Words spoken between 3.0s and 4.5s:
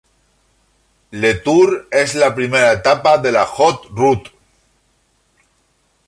de la Haute Route.